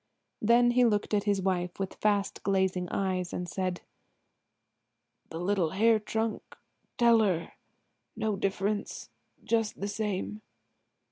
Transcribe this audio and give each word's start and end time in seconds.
Then 0.41 0.71
he 0.71 0.83
looked 0.83 1.13
at 1.13 1.25
his 1.25 1.43
wife 1.43 1.77
with 1.77 1.93
fast 1.93 2.41
glazing 2.41 2.89
eyes, 2.89 3.31
and 3.33 3.47
said: 3.47 3.81
"The 5.29 5.37
little 5.39 5.69
hair 5.77 5.99
trunk–tell 5.99 7.19
her–no 7.19 8.35
difference–just 8.35 9.79
the 9.79 9.87
same." 9.87 10.41